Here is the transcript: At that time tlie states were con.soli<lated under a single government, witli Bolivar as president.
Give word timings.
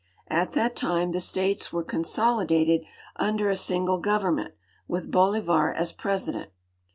At 0.31 0.53
that 0.53 0.75
time 0.75 1.11
tlie 1.13 1.21
states 1.21 1.71
were 1.71 1.83
con.soli<lated 1.83 2.87
under 3.17 3.49
a 3.49 3.55
single 3.55 3.99
government, 3.99 4.55
witli 4.89 5.11
Bolivar 5.11 5.71
as 5.75 5.91
president. 5.93 6.49